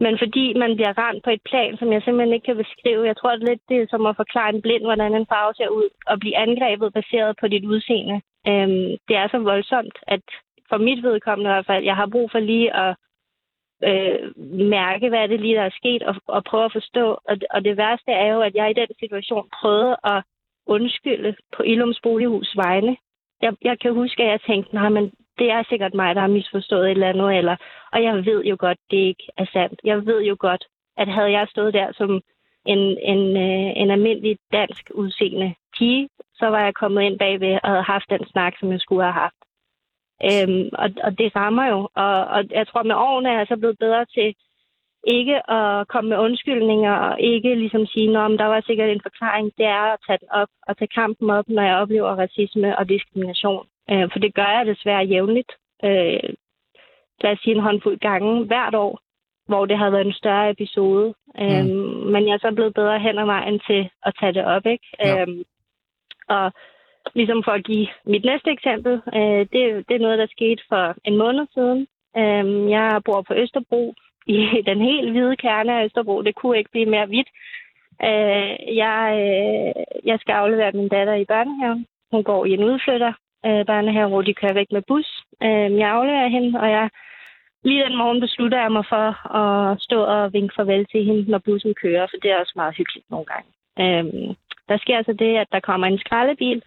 [0.04, 3.10] men fordi man bliver ramt på et plan, som jeg simpelthen ikke kan beskrive.
[3.10, 5.54] Jeg tror, det er lidt det er som at forklare en blind, hvordan en farve
[5.56, 8.18] ser ud, og blive angrebet baseret på dit udseende.
[8.50, 8.70] Øh,
[9.08, 10.26] det er så voldsomt, at
[10.70, 12.96] for mit vedkommende i hvert fald, jeg har brug for lige at
[13.84, 14.20] øh,
[14.70, 17.06] mærke, hvad det lige, der er sket, og, og prøve at forstå.
[17.30, 20.24] Og, og det værste er jo, at jeg i den situation prøvede at
[20.66, 22.98] undskylde på Ilums Bolighus vegne.
[23.42, 26.28] Jeg, jeg kan huske, at jeg tænkte, nej, men det er sikkert mig, der har
[26.28, 27.56] misforstået et eller andet, eller,
[27.94, 29.82] og jeg ved jo godt, det ikke er sandt.
[29.84, 30.66] Jeg ved jo godt,
[30.98, 32.22] at havde jeg stået der som
[32.66, 32.80] en,
[33.14, 37.84] en, øh, en almindelig dansk udseende pige, så var jeg kommet ind bagved og havde
[37.84, 39.39] haft den snak, som jeg skulle have haft.
[40.28, 41.90] Øhm, og, og det rammer jo.
[41.96, 44.36] Og, og jeg tror, med årene er jeg så blevet bedre til
[45.04, 49.52] ikke at komme med undskyldninger og ikke ligesom sige, at der var sikkert en forklaring.
[49.58, 52.90] Det er at tage den op og tage kampen op, når jeg oplever racisme og
[52.90, 53.68] diskrimination.
[53.92, 55.52] Øh, for det gør jeg desværre jævnligt.
[55.84, 56.30] Øh,
[57.22, 59.00] lad os sige en håndfuld gange hvert år,
[59.48, 61.14] hvor det har været en større episode.
[61.36, 61.44] Mm.
[61.44, 64.66] Øhm, men jeg er så blevet bedre hen ad vejen til at tage det op.
[64.66, 64.88] ikke?
[65.00, 65.22] Ja.
[65.22, 65.44] Øhm,
[66.28, 66.52] og
[67.16, 70.96] ligesom for at give mit næste eksempel, øh, det, det er noget, der skete for
[71.04, 71.88] en måned siden.
[72.18, 73.94] Øh, jeg bor på Østerbro,
[74.28, 74.38] i
[74.70, 76.22] den helt hvide kerne af Østerbro.
[76.22, 77.30] Det kunne ikke blive mere hvidt.
[78.10, 81.86] Øh, jeg, øh, jeg skal aflevere min datter i børnehaven.
[82.12, 83.14] Hun går i en udflytter
[83.46, 85.10] øh, børnehave, hvor de kører væk med bus.
[85.44, 86.90] Øh, jeg afleverer hende, og jeg
[87.64, 89.08] lige den morgen beslutter jeg mig for
[89.42, 92.76] at stå og vinke farvel til hende, når bussen kører, for det er også meget
[92.78, 93.50] hyggeligt nogle gange.
[93.84, 94.36] Øh,
[94.70, 96.62] der sker altså det, at der kommer en skraldebil,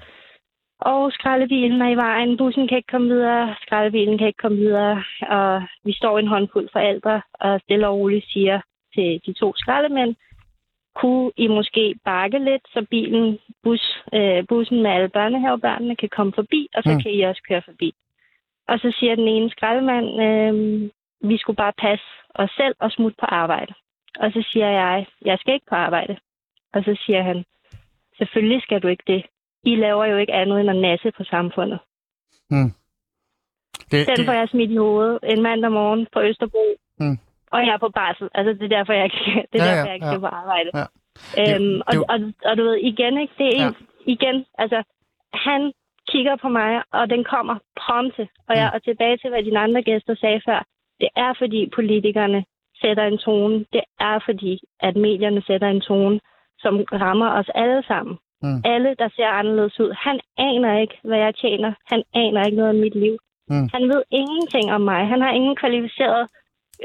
[0.82, 2.36] og skraldebilen er i vejen.
[2.36, 3.54] Bussen kan ikke komme videre.
[3.62, 5.02] Skraldebilen kan ikke komme videre.
[5.28, 8.60] Og vi står en håndfuld forældre og stille og roligt siger
[8.94, 10.14] til de to skraldemænd,
[10.94, 16.32] kunne I måske bakke lidt, så bilen, bus, øh, bussen med alle børnehavebørnene kan komme
[16.32, 17.00] forbi, og så Mm.
[17.02, 17.94] kan I også køre forbi.
[18.68, 20.54] Og så siger den ene skraldemand, øh,
[21.30, 23.74] vi skulle bare passe os selv og smutte på arbejde.
[24.18, 26.16] Og så siger jeg, jeg skal ikke på arbejde.
[26.74, 27.44] Og så siger han,
[28.18, 29.26] selvfølgelig skal du ikke det.
[29.64, 31.78] I laver jo ikke andet end at nasse på samfundet.
[33.90, 36.64] Det, Den det, får jeg smidt i hovedet en mandag morgen på Østerbro.
[37.00, 37.18] Mm.
[37.52, 38.28] Og jeg er på barsel.
[38.34, 40.12] Altså, det er derfor, jeg ikke, det er Ja, derfor, jeg ikke ja.
[40.12, 40.70] skal på arbejde.
[40.80, 40.86] Ja.
[41.40, 43.34] Øhm, Det- og, det- og, og, du ved, igen, ikke?
[43.38, 43.68] Det er Ja.
[43.68, 43.74] en,
[44.14, 44.82] igen, altså,
[45.34, 45.72] han
[46.08, 48.28] kigger på mig, og den kommer prompte.
[48.48, 48.74] Og, jeg, Mm.
[48.74, 50.60] og tilbage til, hvad dine andre gæster sagde før.
[51.00, 52.44] Det er, fordi politikerne
[52.80, 53.58] sætter en tone.
[53.72, 56.20] Det er, fordi, at medierne sætter en tone,
[56.58, 58.18] som rammer os alle sammen.
[58.42, 58.60] Mm.
[58.64, 59.92] Alle, der ser anderledes ud.
[60.06, 61.72] Han aner ikke, hvad jeg tjener.
[61.86, 63.16] Han aner ikke noget om mit liv.
[63.48, 63.68] Mm.
[63.74, 65.06] Han ved ingenting om mig.
[65.06, 66.28] Han har ingen kvalificeret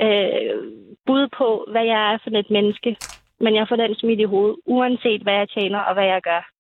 [0.06, 0.56] øh,
[1.08, 2.98] bud på, hvad jeg er for et menneske.
[3.40, 6.57] Men jeg får den smidt i hovedet, uanset hvad jeg tjener og hvad jeg gør.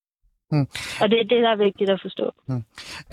[0.51, 0.67] Mm.
[1.01, 2.31] Og det er det, der er vigtigt at forstå.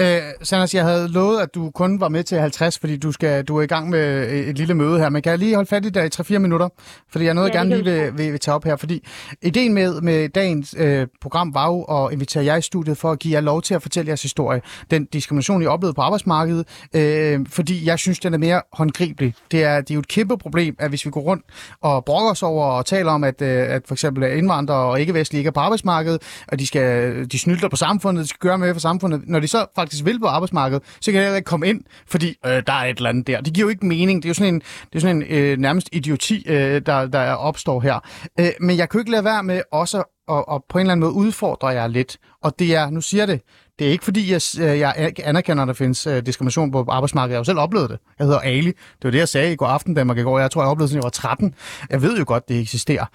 [0.00, 3.44] Øh, Sanders, jeg havde lovet, at du kun var med til 50, fordi du, skal,
[3.44, 5.08] du er i gang med et lille møde her.
[5.08, 6.68] Men kan jeg lige holde fat i dig i 3-4 minutter?
[7.12, 8.76] Fordi jeg er noget, Ja, jeg gerne lige vil, vil, vil tage op her.
[8.76, 9.06] Fordi
[9.42, 13.18] ideen med, med dagens øh, program var jo at invitere jer i studiet for at
[13.18, 14.60] give jer lov til at fortælle jeres historie.
[14.90, 16.86] Den diskrimination, I oplevede på arbejdsmarkedet.
[16.94, 19.34] Øh, fordi jeg synes, den er mere håndgribelig.
[19.50, 21.44] Det er, det er jo et kæmpe problem, at hvis vi går rundt
[21.80, 25.40] og brokker os over og taler om, at, øh, at for eksempel indvandrere og ikke-vestlige
[25.40, 28.58] ikke er på arbejdsmarkedet, og de, skal, Øh, de snylter på samfundet, de skal gøre
[28.58, 29.22] med for samfundet.
[29.26, 32.37] Når de så faktisk vil på arbejdsmarkedet, så kan de heller ikke komme ind, fordi
[32.46, 33.40] øh, der er et eller andet der.
[33.40, 34.22] Det giver jo ikke mening.
[34.22, 37.32] Det er jo sådan en, det er sådan en øh, nærmest idioti, øh, der, der
[37.32, 38.00] opstår her.
[38.40, 40.92] Øh, men jeg kan jo ikke lade være med også og, og på en eller
[40.92, 42.16] anden måde udfordrer jeg lidt.
[42.42, 43.40] Og det er, nu siger jeg det,
[43.78, 47.30] det er ikke fordi, jeg, øh, jeg anerkender, at der findes øh, diskrimination på arbejdsmarkedet.
[47.32, 47.98] Jeg har jo selv oplevet det.
[48.18, 48.66] Jeg hedder Ali.
[48.66, 50.38] Det var det, jeg sagde i går aften Danmark i går.
[50.38, 51.54] Jeg tror, jeg oplevede det, jeg var 13.
[51.90, 53.06] Jeg ved jo godt, det eksisterer.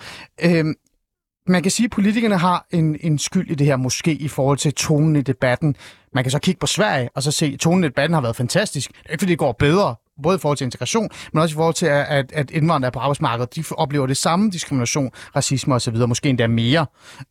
[0.43, 0.75] Øhm,
[1.49, 4.57] man kan sige, at politikerne har en, en skyld i det her, måske i forhold
[4.57, 5.75] til tonen i debatten.
[6.13, 8.35] Man kan så kigge på Sverige og så se, at tonen i debatten har været
[8.35, 8.91] fantastisk.
[8.91, 11.55] Det er ikke, fordi det går bedre, både i forhold til integration, men også i
[11.55, 16.29] forhold til, at, at indvandrere på arbejdsmarkedet, de oplever det samme diskrimination, racisme osv., måske
[16.29, 16.85] endda mere.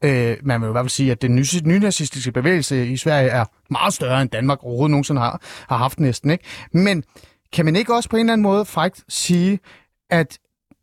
[0.04, 3.94] Øh, man vil i hvert fald sige, at den nynazistiske bevægelse i Sverige er meget
[3.94, 6.30] større end Danmark overhovedet nogensinde har, har haft næsten.
[6.30, 6.44] Ikke?
[6.72, 7.04] Men
[7.52, 9.58] kan man ikke også på en eller anden måde faktisk sige,
[10.10, 10.38] at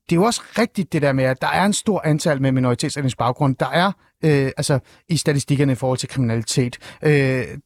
[0.09, 2.51] det er jo også rigtigt det der med, at der er en stor antal med
[2.51, 3.55] minoritetsetnisk baggrund.
[3.55, 3.91] Der er
[4.25, 6.77] øh, altså i statistikkerne i forhold til kriminalitet.
[7.03, 7.11] Øh,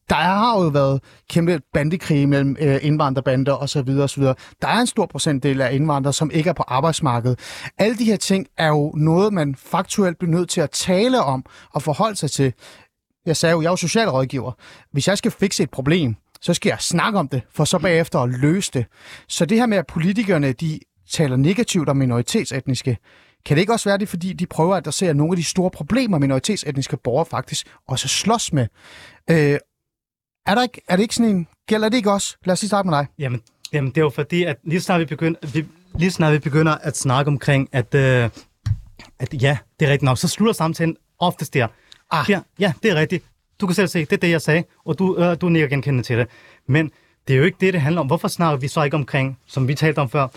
[0.08, 3.88] der har jo været kæmpe bandekrige mellem øh, indvandrerbander osv.
[3.88, 4.22] osv.
[4.62, 7.38] Der er en stor procentdel af indvandrere, som ikke er på arbejdsmarkedet.
[7.78, 11.44] Alle de her ting er jo noget, man faktuelt bliver nødt til at tale om
[11.74, 12.52] og forholde sig til.
[13.26, 14.52] Jeg sagde jo, jeg er jo socialrådgiver.
[14.92, 18.18] Hvis jeg skal fikse et problem, så skal jeg snakke om det, for så bagefter
[18.18, 18.86] at løse det.
[19.28, 22.96] Så det her med, at politikerne de taler negativt om minoritetsetniske,
[23.44, 25.70] kan det ikke også være det, fordi de prøver at adressere nogle af de store
[25.70, 28.66] problemer, minoritetsetniske borgere faktisk også slås med?
[29.30, 29.58] Øh,
[30.46, 31.46] er, der ikke, er det ikke sådan en...
[31.66, 32.36] Gælder det ikke også?
[32.44, 33.06] Lad os lige starte med dig.
[33.18, 33.42] Jamen,
[33.72, 36.74] jamen det er jo fordi, at lige snart vi begynder, vi, lige snart vi begynder
[36.74, 38.30] at snakke omkring, at, øh,
[39.18, 41.66] at ja, det er rigtigt nok, så slutter samtalen oftest der.
[42.10, 42.30] Ah.
[42.30, 43.24] Ja, ja, det er rigtigt.
[43.60, 46.06] Du kan selv se, det er det, jeg sagde, og du, øh, du nikker genkendende
[46.06, 46.26] til det.
[46.66, 46.90] Men
[47.28, 48.06] det er jo ikke det, det handler om.
[48.06, 50.28] Hvorfor snakker vi så ikke omkring, som vi talte om før,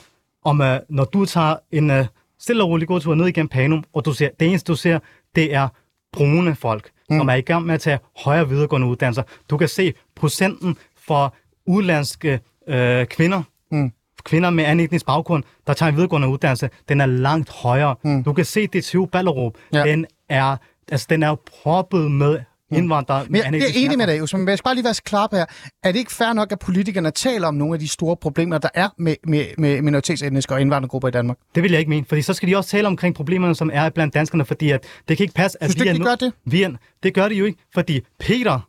[0.43, 2.06] om øh, når du tager en øh,
[2.39, 4.99] stille og rolig gåtur ned igennem Panum, og du ser, det eneste, du ser,
[5.36, 5.67] det er
[6.13, 7.17] brune folk, mm.
[7.19, 9.23] som er i gang med at tage højere videregående uddannelser.
[9.49, 10.77] Du kan se procenten
[11.08, 11.36] for
[11.67, 13.91] udlandske øh, kvinder, Mm.
[14.23, 17.95] kvinder med anden etnisk baggrund, der tager en videregående uddannelse, den er langt højere.
[18.03, 18.23] Mm.
[18.23, 19.84] Du kan se, DTU Ballerup, Ja.
[19.84, 20.58] den er,
[20.91, 22.39] altså, den er proppet med
[22.71, 24.93] indvandrere Men jeg, jeg er enig med dig, Jussi, men jeg skal bare lige være
[25.06, 25.45] klar på her.
[25.84, 28.69] Er det ikke fair nok, at politikerne taler om nogle af de store problemer, der
[28.73, 31.38] er med, med, med minoritetsetniske og indvandrergrupper i Danmark?
[31.56, 33.89] Det vil jeg ikke mene, fordi så skal de også tale omkring problemerne, som er
[33.89, 36.06] blandt danskerne, fordi at det kan ikke passe, at Synes du vi ikke, er nu-
[36.06, 36.34] gør det?
[36.45, 36.71] Vi er,
[37.04, 38.60] det gør de jo ikke, fordi Peter,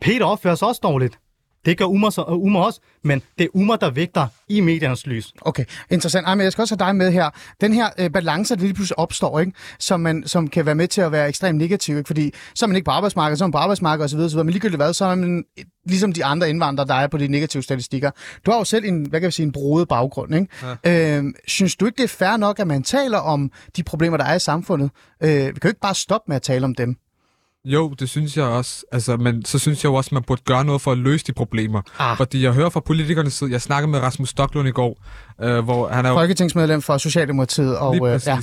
[0.00, 1.18] Peter opfører sig også dårligt.
[1.66, 5.06] Det gør Umar, så, og Umar også, men det er Umar, der vægter i mediernes
[5.06, 5.32] lys.
[5.40, 6.26] Okay, interessant.
[6.26, 7.30] Ej, men jeg skal også have dig med her.
[7.60, 9.52] Den her øh, balance, der lige pludselig opstår, ikke?
[9.78, 12.06] Som, man, som kan være med til at være ekstremt negativ, ikke?
[12.06, 14.38] fordi så er man ikke på arbejdsmarkedet, så er man på arbejdsmarkedet osv., osv.
[14.38, 15.44] men ligegyldigt hvad, så er man
[15.86, 18.10] ligesom de andre indvandrere, der er på de negative statistikker.
[18.46, 20.48] Du har jo selv en, hvad kan jeg sige, en broet baggrund, ikke?
[20.84, 21.18] Ja.
[21.18, 24.24] Øh, synes du ikke, det er fair nok, at man taler om de problemer, der
[24.24, 24.90] er i samfundet?
[25.22, 26.96] Øh, vi kan jo ikke bare stoppe med at tale om dem.
[27.64, 28.84] Jo, det synes jeg også.
[28.92, 31.24] Altså, men så synes jeg jo også, at man burde gøre noget for at løse
[31.26, 31.82] de problemer.
[31.98, 32.16] Ah.
[32.16, 34.98] Fordi jeg hører fra politikernes side, jeg snakkede med Rasmus Stocklund i går,
[35.42, 37.78] øh, hvor han er jo Folketingsmedlem for Socialdemokratiet.
[37.78, 38.38] Og, Lige øh, ja.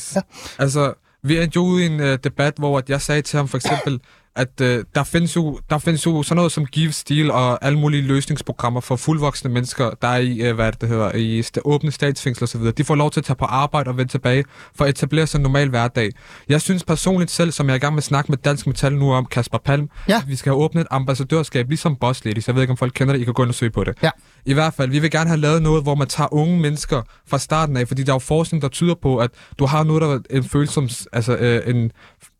[0.59, 3.47] Altså, vi endte jo ude i en uh, debat, hvor at jeg sagde til ham
[3.47, 3.99] for eksempel,
[4.35, 7.79] at uh, der, findes jo, der findes jo sådan noget som Give Steel og alle
[7.79, 11.91] mulige løsningsprogrammer for fuldvoksne mennesker, der er i, uh, hvad det hedder, i st- åbne
[11.91, 12.71] statsfængsler osv.
[12.71, 14.43] De får lov til at tage på arbejde og vende tilbage
[14.75, 16.09] for at etablere sig en normal hverdag.
[16.49, 18.93] Jeg synes personligt selv, som jeg er i gang med at snakke med Dansk Metal
[18.93, 20.17] nu om, Kasper Palm, Ja.
[20.17, 22.47] at vi skal have åbnet et ambassadørskab, ligesom Boss Ladies.
[22.47, 23.97] Jeg ved ikke, om folk kender det, I kan gå ind og søge på det.
[24.03, 24.09] Ja.
[24.45, 27.39] I hvert fald, vi vil gerne have lavet noget, hvor man tager unge mennesker fra
[27.39, 30.07] starten af, fordi der er jo forskning, der tyder på, at du har noget, der
[30.13, 31.91] er en følsom, altså øh, en,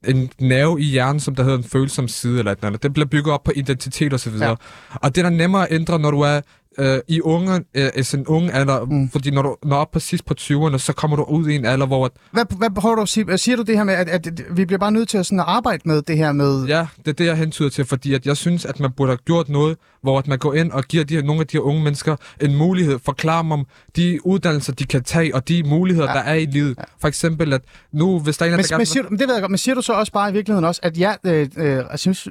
[0.07, 2.83] en nerve i hjernen, som der hedder en følsom side eller et eller andet.
[2.83, 4.33] Det bliver bygget op på identitet osv.
[4.39, 4.49] Ja.
[4.49, 4.55] Ja.
[4.95, 6.41] Og det er der nemmere at ændre, når du er
[6.77, 9.09] øh, i unge, øh, altså en unge alder, mm.
[9.09, 11.65] fordi når du når op på sidst på 20'erne, så kommer du ud i en
[11.65, 13.37] alder, hvor at, Hvad, hvad prøver du at sige?
[13.37, 15.39] Siger du det her med, at, at, at vi bliver bare nødt til at, sådan
[15.39, 16.65] at arbejde med det her med...
[16.65, 19.17] Ja, det er det, jeg hentyder til, fordi at jeg synes, at man burde have
[19.17, 21.61] gjort noget, hvor at man går ind og giver de her, nogle af de her
[21.61, 26.07] unge mennesker en mulighed, forklarer dem om de uddannelser, de kan tage, og de muligheder,
[26.07, 26.13] ja.
[26.13, 26.77] der er i livet.
[27.01, 27.61] For eksempel, at
[27.93, 29.51] nu, hvis der er en, Men, der men, siger, du- men det ved jeg godt,
[29.51, 31.79] men siger du så også bare i virkeligheden også, at ja, øh, øh,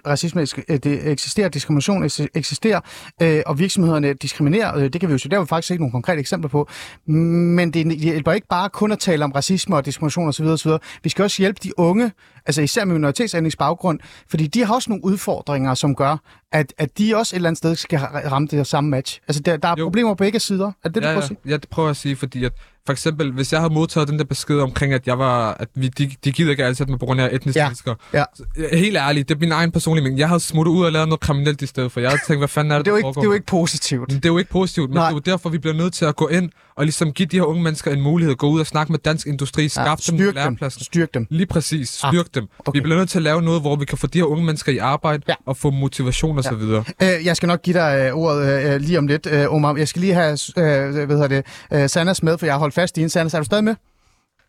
[0.06, 2.80] racisme, øh, det eksisterer, diskrimination eksis- eksisterer,
[3.22, 5.83] øh, og virksomhederne diskriminerer, øh, det kan vi jo se, der har vi faktisk ikke
[5.83, 6.68] nogle konkrete eksempler på,
[7.06, 10.44] men det, det hjælper ikke bare kun at tale om racisme og diskrimination osv.
[10.44, 10.70] osv.
[11.02, 12.12] Vi skal også hjælpe de unge,
[12.46, 16.16] altså især med minoritetsetnisk baggrund, fordi de har også nogle udfordringer, som gør,
[16.53, 19.20] at, at de også et eller andet sted skal ra- ramme det samme match.
[19.29, 19.85] Altså der, der er Jo.
[19.85, 20.66] problemer på begge sider.
[20.66, 21.22] Er det det, du ja, prøver ja.
[21.22, 21.59] at sige?
[21.59, 22.53] det prøver jeg at sige, fordi at,
[22.90, 25.88] for eksempel, hvis jeg havde modtaget den der besked omkring, at jeg var, at vi,
[25.88, 27.94] de, de gider ikke ansætte mig på grund af etniske Ja, mennesker.
[28.14, 28.24] ja.
[28.57, 30.18] Øh, Helt ærligt, det er min egen personlige mening.
[30.20, 32.48] Jeg havde smuttet ud og lavet noget kriminelt i stedet, for jeg havde tænkt, hvad
[32.48, 34.09] fanden er det, Det er jo ikke, det er jo ikke positivt.
[34.09, 35.05] Men det er jo ikke positivt, men Nej.
[35.05, 37.37] Det er jo derfor, vi bliver nødt til at gå ind og ligesom give de
[37.37, 38.35] her unge mennesker en mulighed.
[38.37, 40.35] Gå ud og snakke med dansk industri, skaffe dem styrk dem.
[40.35, 40.81] lærepladser.
[40.85, 41.26] Styrk dem.
[41.31, 41.88] Lige præcis.
[41.88, 42.46] Styrk Ah, ah, dem.
[42.59, 42.79] okay.
[42.79, 44.72] Vi bliver nødt til at lave noget, hvor vi kan få de her unge mennesker
[44.72, 45.33] i arbejde Ja.
[45.33, 45.50] ja.
[45.50, 46.85] og få motivation og så videre.
[47.03, 49.74] Øh, jeg skal nok give dig øh, ordet øh, lige om lidt, øh, Omar.
[49.76, 52.74] Jeg skal lige have øh, hvad hedder det, øh, Sanders med, for jeg har holdt
[52.81, 53.11] fast i en.
[53.11, 53.75] Sanders, er du stadig med?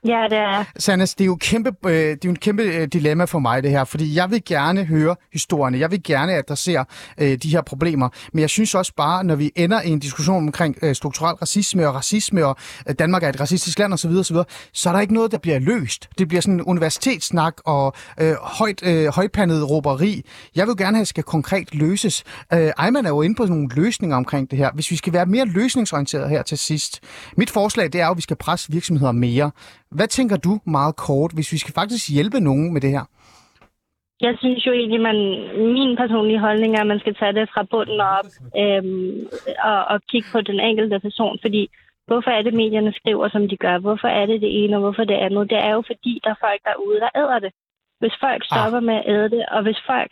[0.06, 0.64] Ja, det er.
[0.78, 3.64] Sanders, det er jo, kæmpe, øh, det er jo en kæmpe øh, dilemma for mig,
[3.64, 6.86] det her, fordi jeg vil gerne høre historierne, jeg vil gerne adressere
[7.18, 10.38] øh, de her problemer, men jeg synes også bare, når vi ender i en diskussion
[10.38, 12.56] omkring øh, strukturel racisme og racisme, og
[12.90, 14.36] øh, Danmark er et racistisk land osv., osv.,
[14.74, 16.10] så er der ikke noget, der bliver løst.
[16.18, 20.26] Det bliver sådan en universitetssnak og øh, højt, øh, højpandet råberi.
[20.56, 22.24] Jeg vil gerne have, at det skal konkret løses.
[22.54, 24.72] Øh, Ejman er jo inde på nogle løsninger omkring det her.
[24.74, 27.00] Hvis vi skal være mere løsningsorienteret her til sidst.
[27.38, 29.52] Mit forslag, det er jo, at vi skal presse virksomheder mere.
[29.98, 33.06] Hvad tænker du meget kort, hvis vi skal faktisk hjælpe nogen med det her?
[34.22, 35.18] Jeg synes jo egentlig, man,
[35.78, 38.28] min personlige holdning er, at man skal tage det fra bunden op
[38.62, 39.28] øhm,
[39.70, 41.70] og, og kigge på den enkelte person, fordi
[42.08, 43.78] hvorfor er det, medierne skriver, som de gør?
[43.78, 45.50] Hvorfor er det det ene, og hvorfor det andet?
[45.50, 47.52] Det er jo fordi, der er folk derude, der æder det.
[48.00, 50.12] Hvis folk stopper med at æde det, og hvis folk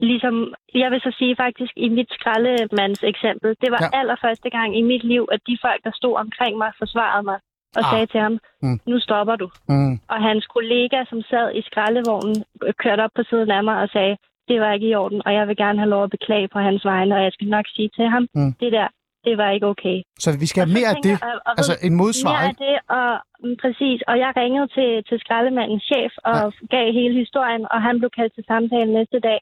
[0.00, 3.98] ligesom, jeg vil så sige faktisk i mit skraldemands eksempel, det var ja.
[4.00, 7.38] allerførste gang i mit liv, at de folk, der stod omkring mig, forsvarede mig
[7.76, 7.90] og Ah.
[7.92, 8.78] sagde til ham, Mm.
[8.90, 9.94] nu stopper du Mm.
[10.12, 13.88] og hans kollega, som sad i skraldevognen, øh, kørte op på siden af mig og
[13.96, 14.16] sagde,
[14.48, 16.84] det var ikke i orden, og jeg vil gerne have lov at beklage på hans
[16.84, 18.52] vegne, og jeg skal nok sige til ham, Mm.
[18.60, 18.88] det der,
[19.26, 19.96] det var ikke okay.
[20.24, 22.64] Så vi skal have mere af det, og- og altså en modsvar, mere af ikke?
[22.68, 23.10] det, og
[23.44, 26.66] mm, præcis, og jeg ringede til, til skraldemandens chef og Ja.
[26.76, 29.40] gav hele historien, og han blev kaldt til samtale næste dag.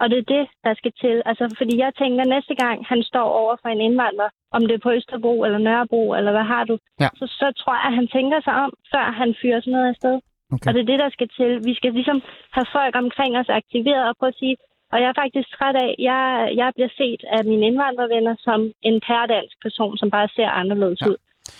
[0.00, 1.16] Og det er det, der skal til.
[1.30, 4.84] Altså, fordi jeg tænker, næste gang han står over for en indvandrer, om det er
[4.86, 7.08] på Østerbro eller Nørrebro, eller hvad har du, Ja.
[7.18, 10.14] så, så tror jeg, at han tænker sig om, før han fyrer sådan noget afsted.
[10.54, 10.66] Okay.
[10.68, 11.50] Og det er det, der skal til.
[11.68, 12.18] Vi skal ligesom
[12.56, 14.56] have folk omkring os aktiveret og prøve at sige,
[14.92, 16.22] og jeg er faktisk træt af, jeg,
[16.60, 21.06] jeg bliver set af mine indvandrervenner som en pærdansk person, som bare ser anderledes Ja.
[21.10, 21.16] ud.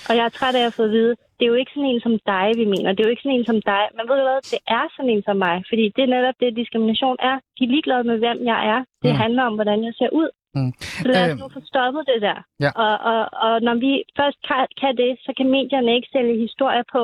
[0.09, 2.01] Og jeg er træt af at få at vide, det er jo ikke sådan en
[2.07, 2.89] som dig, vi mener.
[2.93, 3.83] Det er jo ikke sådan en som dig.
[3.97, 5.57] Men ved du hvad, det er sådan en som mig.
[5.71, 7.37] Fordi det er netop det, diskrimination er.
[7.57, 8.81] De er ligeglade med, hvem jeg er.
[9.05, 9.21] Det Mm.
[9.25, 10.29] handler om, hvordan jeg ser ud.
[10.57, 10.73] Mm.
[11.03, 12.39] Så lad os Øhm, nu få stoppet det der.
[12.65, 12.71] Ja.
[12.85, 16.85] Og, og, og når vi først kan, kan det, så kan medierne ikke sælge historier
[16.95, 17.03] på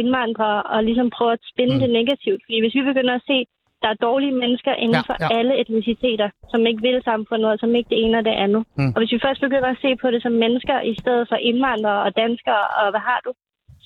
[0.00, 1.80] indvandrere og ligesom prøve at spinde mm.
[1.80, 2.40] det negativt.
[2.44, 3.38] Fordi hvis vi begynder at se,
[3.82, 5.28] der er dårlige mennesker inden Ja, for ja.
[5.38, 8.62] alle etniciteter, som ikke vil samfundet, og som ikke det ene og det andet.
[8.78, 8.92] Mm.
[8.94, 12.00] Og hvis vi først begynder at se på det som mennesker, i stedet for indvandrere
[12.06, 13.30] og danskere, og hvad har du,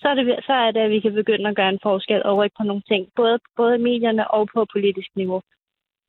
[0.03, 2.37] så er, det, så er det, at vi kan begynde at gøre en forskel og
[2.39, 5.41] rykke på nogle ting, både, både i medierne og på politisk niveau.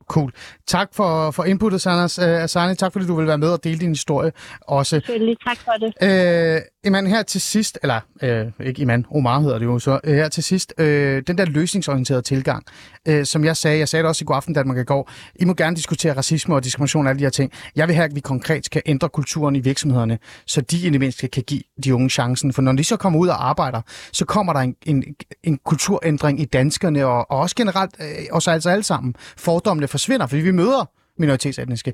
[0.07, 0.31] Cool.
[0.67, 2.75] Tak for, for inputtet, Sanders uh, Asani.
[2.75, 4.95] Tak fordi du vil være med og dele din historie også.
[4.95, 5.91] Selvfølgelig, tak for det.
[6.07, 10.15] Øh, Iman, her til sidst, eller øh, ikke Iman, Omar hedder det jo så, øh,
[10.15, 12.63] her til sidst, øh, den der løsningsorienterede tilgang,
[13.07, 15.07] øh, som jeg sagde, jeg sagde det også i går Aften man kan gå.
[15.35, 17.51] I må gerne diskutere racisme og diskrimination og alle de her ting.
[17.75, 20.99] Jeg vil have, at vi konkret kan ændre kulturen i virksomhederne, så de i det
[20.99, 22.53] mindste kan give de unge chancen.
[22.53, 25.03] For når de så kommer ud og arbejder, så kommer der en, en,
[25.43, 29.15] en kulturændring i danskerne, og, og også generelt, øh, også altså alle sammen.
[29.37, 30.85] Fordommene forsvinder, fordi vi møder
[31.17, 31.93] minoritetsetniske.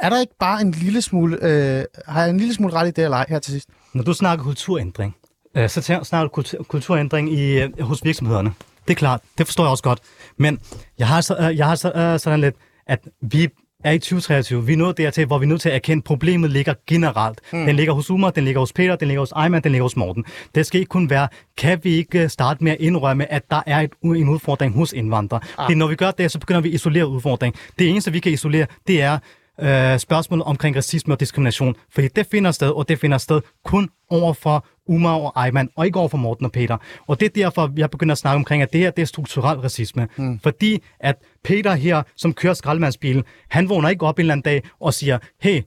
[0.00, 2.90] Er der ikke bare en lille smule, øh, har jeg en lille smule ret i
[2.90, 3.68] det eller ej her til sidst?
[3.94, 5.16] Når du snakker kulturændring,
[5.56, 8.52] øh, så snakker du kultur, kulturændring i, øh, hos virksomhederne.
[8.88, 10.00] Det er klart, det forstår jeg også godt.
[10.36, 10.58] Men
[10.98, 12.54] jeg har, så, øh, jeg har så, øh, sådan lidt,
[12.86, 13.48] at vi
[13.84, 14.66] er i 2023.
[14.66, 17.40] Vi er nået dertil, hvor vi er nødt til at erkende, at problemet ligger generelt.
[17.52, 17.66] Mm.
[17.66, 19.96] Den ligger hos Umar, den ligger hos Peter, den ligger hos Ayman, den ligger hos
[19.96, 20.24] Morten.
[20.54, 23.80] Det skal ikke kun være, kan vi ikke starte med at indrømme, at der er
[23.80, 25.40] et, en udfordring hos indvandrere.
[25.58, 25.68] Ah.
[25.68, 27.60] Det, når vi gør det, så begynder vi at isolere udfordringen.
[27.78, 29.18] Det eneste, vi kan isolere, det er
[29.60, 31.76] øh, spørgsmålet omkring racisme og diskrimination.
[31.94, 35.86] Fordi det finder sted, og det finder sted kun over for Umar og Ayman, og
[35.86, 36.76] ikke over for Morten og Peter.
[37.06, 39.58] Og det er derfor, jeg begynder at snakke omkring, at det her det er strukturel
[39.58, 40.08] racisme.
[40.16, 40.40] Mm.
[40.40, 44.62] Fordi at Peter her, som kører skraldmandsbilen, han vågner ikke op en eller anden dag
[44.80, 45.62] og siger, hey,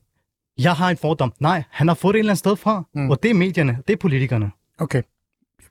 [0.60, 1.34] jeg har en fordom.
[1.40, 2.84] Nej, han har fået det et eller andet sted fra.
[2.96, 3.10] Mm.
[3.10, 4.52] Og det er medierne, det er politikerne.
[4.80, 5.02] Okay.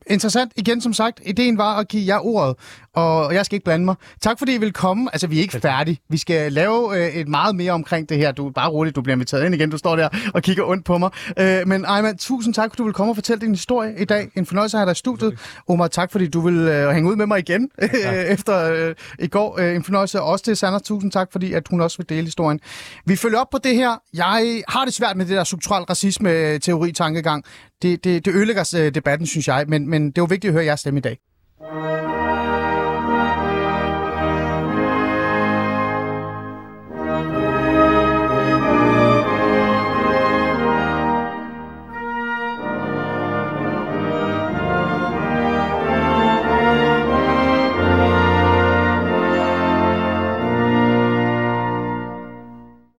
[0.06, 0.52] Interessant.
[0.56, 2.56] Igen, som sagt, ideen var at give jer ordet,
[2.94, 3.94] og jeg skal ikke blande mig.
[4.20, 5.10] Tak fordi I vil komme.
[5.12, 5.98] Altså, vi er ikke færdige.
[6.08, 8.32] Vi skal lave øh, et meget mere omkring det her.
[8.32, 9.70] Du er bare roligt, du bliver inviteret ind igen.
[9.70, 11.10] Du står der og kigger ondt på mig.
[11.38, 14.30] Øh, men Ayman, tusind tak, fordi du vil komme og fortælle din historie i dag.
[14.36, 15.38] En fornøjelse at have dig i studiet.
[15.68, 17.70] Omar, tak fordi du vil øh, hænge ud med mig igen
[18.34, 19.60] efter øh, i går.
[19.60, 20.78] Øh, en fornøjelse også til Sandra.
[20.78, 22.60] Tusind tak, fordi at hun også vil dele historien.
[23.06, 24.02] Vi følger op på det her.
[24.14, 27.44] Jeg har det svært med det der strukturel racisme-teori-tankegang.
[27.84, 30.64] Det, det, det ødelægger øh, debatten, synes jeg, men, men det er vigtigt at høre
[30.64, 31.18] jeres stemme i dag.